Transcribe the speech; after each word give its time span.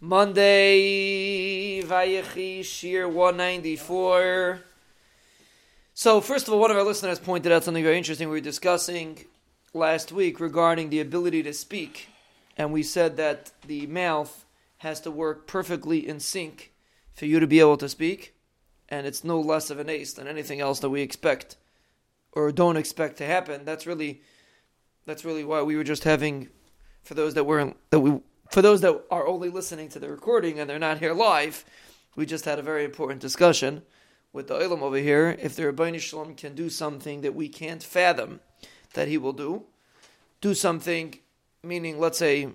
Monday, 0.00 1.80
Vayechi, 1.82 2.60
Shiur 2.60 3.10
194. 3.10 4.60
So, 5.94 6.20
first 6.20 6.46
of 6.46 6.52
all, 6.52 6.60
one 6.60 6.70
of 6.70 6.76
our 6.76 6.82
listeners 6.82 7.18
pointed 7.18 7.50
out 7.50 7.64
something 7.64 7.82
very 7.82 7.96
interesting. 7.96 8.28
We 8.28 8.34
were 8.34 8.40
discussing 8.40 9.24
last 9.72 10.12
week 10.12 10.38
regarding 10.38 10.90
the 10.90 11.00
ability 11.00 11.42
to 11.44 11.54
speak, 11.54 12.10
and 12.58 12.74
we 12.74 12.82
said 12.82 13.16
that 13.16 13.52
the 13.66 13.86
mouth 13.86 14.44
has 14.78 15.00
to 15.00 15.10
work 15.10 15.46
perfectly 15.46 16.06
in 16.06 16.20
sync 16.20 16.72
for 17.14 17.24
you 17.24 17.40
to 17.40 17.46
be 17.46 17.60
able 17.60 17.78
to 17.78 17.88
speak, 17.88 18.34
and 18.90 19.06
it's 19.06 19.24
no 19.24 19.40
less 19.40 19.70
of 19.70 19.78
an 19.78 19.88
ace 19.88 20.12
than 20.12 20.28
anything 20.28 20.60
else 20.60 20.80
that 20.80 20.90
we 20.90 21.00
expect 21.00 21.56
or 22.32 22.52
don't 22.52 22.76
expect 22.76 23.16
to 23.16 23.24
happen. 23.24 23.64
That's 23.64 23.86
really 23.86 24.20
that's 25.06 25.24
really 25.24 25.42
why 25.44 25.62
we 25.62 25.74
were 25.74 25.84
just 25.84 26.04
having 26.04 26.50
for 27.02 27.14
those 27.14 27.32
that 27.32 27.44
weren't 27.44 27.78
that 27.88 28.00
we 28.00 28.20
for 28.56 28.62
those 28.62 28.80
that 28.80 29.04
are 29.10 29.26
only 29.26 29.50
listening 29.50 29.86
to 29.86 29.98
the 29.98 30.08
recording 30.08 30.58
and 30.58 30.70
they're 30.70 30.78
not 30.78 30.96
here 30.96 31.12
live, 31.12 31.62
we 32.14 32.24
just 32.24 32.46
had 32.46 32.58
a 32.58 32.62
very 32.62 32.86
important 32.86 33.20
discussion 33.20 33.82
with 34.32 34.48
the 34.48 34.54
Olam 34.54 34.80
over 34.80 34.96
here. 34.96 35.36
If 35.38 35.56
the 35.56 35.66
Rabbi 35.66 35.98
Shalom 35.98 36.34
can 36.34 36.54
do 36.54 36.70
something 36.70 37.20
that 37.20 37.34
we 37.34 37.50
can't 37.50 37.82
fathom 37.82 38.40
that 38.94 39.08
he 39.08 39.18
will 39.18 39.34
do, 39.34 39.64
do 40.40 40.54
something, 40.54 41.18
meaning, 41.62 42.00
let's 42.00 42.16
say, 42.16 42.48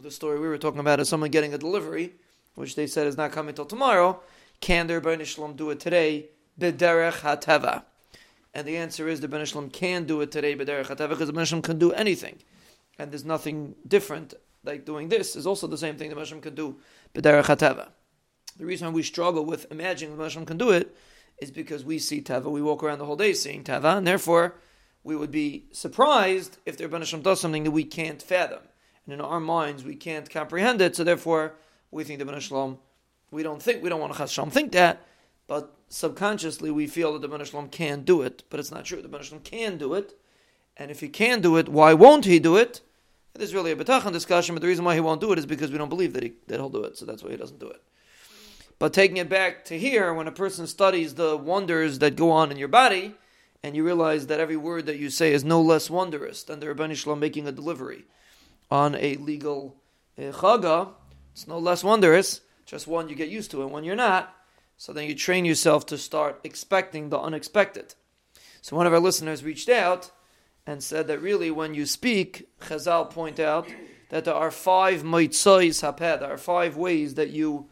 the 0.00 0.12
story 0.12 0.38
we 0.38 0.46
were 0.46 0.58
talking 0.58 0.78
about 0.78 1.00
is 1.00 1.08
someone 1.08 1.32
getting 1.32 1.52
a 1.52 1.58
delivery, 1.58 2.12
which 2.54 2.76
they 2.76 2.86
said 2.86 3.08
is 3.08 3.16
not 3.16 3.32
coming 3.32 3.52
till 3.52 3.66
tomorrow. 3.66 4.20
Can 4.60 4.86
the 4.86 5.00
Rabbi 5.00 5.24
Shalom 5.24 5.56
do 5.56 5.70
it 5.70 5.80
today? 5.80 6.26
B'derech 6.60 7.22
hateva. 7.22 7.82
And 8.54 8.64
the 8.64 8.76
answer 8.76 9.08
is 9.08 9.18
the 9.18 9.26
Ben 9.26 9.44
Shalom 9.44 9.70
can 9.70 10.04
do 10.04 10.20
it 10.20 10.30
today, 10.30 10.54
b'derech 10.54 10.86
hateva, 10.86 11.08
because 11.08 11.26
the 11.26 11.32
Ben 11.32 11.46
Shalom 11.46 11.62
can 11.62 11.80
do 11.80 11.90
anything. 11.90 12.38
And 12.96 13.10
there's 13.10 13.24
nothing 13.24 13.74
different 13.88 14.32
like 14.66 14.84
doing 14.84 15.08
this 15.08 15.36
is 15.36 15.46
also 15.46 15.66
the 15.66 15.78
same 15.78 15.96
thing 15.96 16.10
that 16.10 16.18
Hashem 16.18 16.40
can 16.40 16.54
do 16.54 16.76
b'derech 17.14 17.44
hateva. 17.44 17.88
The 18.58 18.64
reason 18.64 18.92
we 18.92 19.02
struggle 19.02 19.44
with 19.44 19.70
imagining 19.70 20.16
that 20.16 20.22
Hashem 20.22 20.46
can 20.46 20.58
do 20.58 20.70
it 20.70 20.96
is 21.38 21.50
because 21.50 21.84
we 21.84 21.98
see 21.98 22.22
teva, 22.22 22.50
we 22.50 22.62
walk 22.62 22.82
around 22.82 22.98
the 22.98 23.04
whole 23.04 23.16
day 23.16 23.32
seeing 23.34 23.64
teva, 23.64 23.98
and 23.98 24.06
therefore 24.06 24.54
we 25.04 25.14
would 25.14 25.30
be 25.30 25.66
surprised 25.72 26.58
if 26.66 26.76
the 26.76 26.84
Rebbe 26.84 26.98
Hashem 26.98 27.22
does 27.22 27.40
something 27.40 27.64
that 27.64 27.70
we 27.70 27.84
can't 27.84 28.22
fathom, 28.22 28.62
and 29.04 29.14
in 29.14 29.20
our 29.20 29.40
minds 29.40 29.84
we 29.84 29.94
can't 29.94 30.28
comprehend 30.28 30.80
it. 30.80 30.96
So 30.96 31.04
therefore 31.04 31.54
we 31.90 32.04
think 32.04 32.18
the 32.18 32.24
Ben 32.24 32.40
Shalom, 32.40 32.78
we 33.30 33.42
don't 33.42 33.62
think 33.62 33.82
we 33.82 33.88
don't 33.88 34.00
want 34.00 34.12
to 34.12 34.18
Hashem 34.18 34.50
think 34.50 34.72
that, 34.72 35.06
but 35.46 35.74
subconsciously 35.88 36.70
we 36.70 36.86
feel 36.86 37.12
that 37.12 37.22
the 37.22 37.28
Ben 37.28 37.44
Shalom 37.44 37.68
can 37.68 38.02
do 38.02 38.22
it, 38.22 38.42
but 38.50 38.58
it's 38.58 38.72
not 38.72 38.84
true. 38.84 39.02
The 39.02 39.08
Ben 39.08 39.22
Shalom 39.22 39.42
can 39.42 39.76
do 39.76 39.94
it, 39.94 40.18
and 40.76 40.90
if 40.90 41.00
he 41.00 41.08
can 41.08 41.40
do 41.40 41.56
it, 41.56 41.68
why 41.68 41.92
won't 41.92 42.24
he 42.24 42.38
do 42.38 42.56
it? 42.56 42.80
There's 43.36 43.54
really 43.54 43.72
a 43.72 43.76
betachan 43.76 44.12
discussion, 44.12 44.54
but 44.54 44.62
the 44.62 44.68
reason 44.68 44.84
why 44.84 44.94
he 44.94 45.00
won't 45.00 45.20
do 45.20 45.32
it 45.32 45.38
is 45.38 45.46
because 45.46 45.70
we 45.70 45.78
don't 45.78 45.88
believe 45.88 46.12
that, 46.14 46.22
he, 46.22 46.32
that 46.46 46.56
he'll 46.56 46.68
do 46.68 46.84
it, 46.84 46.96
so 46.96 47.04
that's 47.04 47.22
why 47.22 47.30
he 47.30 47.36
doesn't 47.36 47.60
do 47.60 47.68
it. 47.68 47.82
But 48.78 48.92
taking 48.92 49.16
it 49.16 49.28
back 49.28 49.64
to 49.66 49.78
here, 49.78 50.12
when 50.12 50.28
a 50.28 50.32
person 50.32 50.66
studies 50.66 51.14
the 51.14 51.36
wonders 51.36 51.98
that 52.00 52.16
go 52.16 52.30
on 52.30 52.50
in 52.50 52.58
your 52.58 52.68
body, 52.68 53.14
and 53.62 53.74
you 53.74 53.84
realize 53.84 54.26
that 54.26 54.40
every 54.40 54.56
word 54.56 54.86
that 54.86 54.98
you 54.98 55.10
say 55.10 55.32
is 55.32 55.44
no 55.44 55.60
less 55.60 55.90
wondrous 55.90 56.42
than 56.42 56.60
the 56.60 56.68
Rabbi 56.68 56.92
Shalom 56.94 57.20
making 57.20 57.46
a 57.46 57.52
delivery 57.52 58.04
on 58.70 58.94
a 58.96 59.16
legal 59.16 59.76
uh, 60.18 60.22
chaga, 60.32 60.90
it's 61.32 61.48
no 61.48 61.58
less 61.58 61.82
wondrous, 61.82 62.42
just 62.64 62.86
one 62.86 63.08
you 63.08 63.14
get 63.14 63.28
used 63.28 63.50
to, 63.50 63.62
and 63.62 63.70
when 63.70 63.84
you're 63.84 63.96
not, 63.96 64.34
so 64.76 64.92
then 64.92 65.06
you 65.06 65.14
train 65.14 65.44
yourself 65.44 65.86
to 65.86 65.98
start 65.98 66.40
expecting 66.44 67.08
the 67.08 67.18
unexpected. 67.18 67.94
So 68.60 68.76
one 68.76 68.86
of 68.86 68.92
our 68.92 69.00
listeners 69.00 69.44
reached 69.44 69.68
out 69.68 70.10
and 70.66 70.82
said 70.82 71.06
that 71.06 71.20
really 71.20 71.50
when 71.50 71.74
you 71.74 71.86
speak, 71.86 72.48
Chazal 72.60 73.08
point 73.10 73.38
out 73.38 73.68
that 74.08 74.24
there 74.24 74.34
are 74.34 74.50
five 74.50 75.02
motzaos 75.02 75.82
hapeh, 75.82 76.20
there 76.20 76.32
are 76.32 76.38
five 76.38 76.76
ways 76.76 77.14
that 77.14 77.30
you 77.30 77.68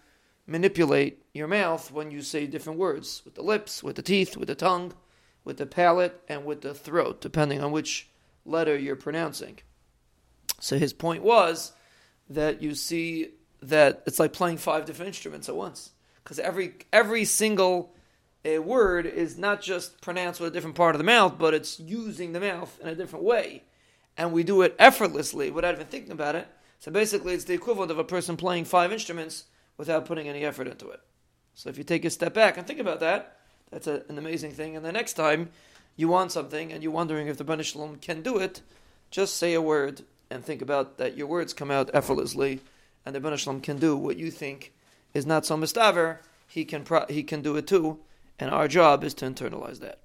manipulate 0.47 1.25
your 1.33 1.49
mouth 1.49 1.91
when 1.91 2.11
you 2.11 2.23
say 2.23 2.47
different 2.47 2.79
words, 2.79 3.23
with 3.25 3.35
the 3.35 3.43
lips, 3.43 3.83
with 3.83 3.97
the 3.97 4.03
teeth, 4.03 4.37
with 4.37 4.49
the 4.49 4.55
tongue, 4.55 4.93
with 5.43 5.57
the 5.57 5.67
palate, 5.67 6.23
and 6.29 6.45
with 6.45 6.61
the 6.61 6.75
throat, 6.75 7.21
depending 7.21 7.61
on 7.61 7.73
which 7.73 8.09
letter 8.45 8.77
you're 8.77 8.97
pronouncing. 8.97 9.59
So 10.61 10.79
his 10.79 10.93
point 10.93 11.23
was 11.23 11.73
that 12.29 12.63
you 12.63 12.75
see 12.75 13.31
that 13.63 14.03
it's 14.07 14.19
like 14.19 14.33
playing 14.33 14.59
five 14.59 14.85
different 14.85 15.09
instruments 15.09 15.49
at 15.49 15.57
once, 15.57 15.93
because 16.23 16.39
every 16.39 16.75
every 16.93 17.25
single 17.25 17.95
a 18.45 18.59
word 18.59 19.07
is 19.07 19.39
not 19.39 19.63
just 19.63 20.01
pronounced 20.01 20.41
with 20.41 20.51
a 20.51 20.53
different 20.53 20.77
part 20.77 20.95
of 20.95 20.99
the 20.99 21.05
mouth, 21.05 21.37
but 21.39 21.55
it's 21.55 21.81
using 21.81 22.33
the 22.33 22.41
mouth 22.41 22.79
in 22.83 22.89
a 22.89 22.95
different 22.95 23.25
way. 23.25 23.63
And 24.17 24.33
we 24.33 24.45
do 24.45 24.63
it 24.63 24.77
effortlessly 24.79 25.51
without 25.51 25.75
even 25.75 25.87
thinking 25.87 26.13
about 26.13 26.35
it. 26.35 26.47
So 26.79 26.93
basically, 26.93 27.35
it's 27.35 27.45
the 27.45 27.55
equivalent 27.55 27.91
of 27.91 27.99
a 27.99 28.05
person 28.05 28.37
playing 28.37 28.67
five 28.67 28.93
instruments 28.93 29.45
without 29.77 30.05
putting 30.05 30.29
any 30.29 30.45
effort 30.45 30.69
into 30.69 30.91
it. 30.91 31.01
So 31.55 31.71
if 31.71 31.79
you 31.79 31.85
take 31.85 32.05
a 32.05 32.11
step 32.11 32.35
back 32.35 32.59
and 32.59 32.67
think 32.67 32.81
about 32.81 33.01
that, 33.01 33.39
that's 33.71 33.87
a, 33.87 34.03
an 34.09 34.19
amazing 34.19 34.53
thing. 34.53 34.77
And 34.77 34.85
the 34.85 34.93
next 34.93 35.15
time 35.15 35.51
you 35.97 36.09
want 36.09 36.33
something 36.33 36.73
and 36.73 36.83
you're 36.83 36.93
wondering 36.93 37.29
if 37.29 37.39
the 37.39 37.45
Ben 37.45 37.63
Shalom 37.63 37.97
can 37.97 38.23
do 38.23 38.39
it, 38.39 38.61
just 39.11 39.37
say 39.37 39.55
a 39.55 39.63
word 39.63 40.03
and 40.31 40.45
think 40.45 40.61
about 40.61 40.99
that 40.99 41.17
your 41.17 41.27
words 41.27 41.55
come 41.55 41.71
out 41.71 41.91
effortlessly 41.95 42.61
and 43.07 43.15
the 43.15 43.21
Ben 43.21 43.37
Shalom 43.37 43.61
can 43.61 43.79
do 43.79 43.97
what 43.97 44.17
you 44.17 44.31
think 44.31 44.73
is 45.15 45.25
not 45.25 45.47
so 45.47 45.57
mistaver, 45.57 46.19
he 46.47 46.65
can, 46.65 46.85
pro- 46.85 47.07
he 47.09 47.23
can 47.23 47.41
do 47.41 47.57
it 47.57 47.67
too 47.67 47.99
and 48.39 48.51
our 48.51 48.69
job 48.69 49.05
is 49.05 49.15
to 49.15 49.27
internalize 49.27 49.81
that. 49.81 50.01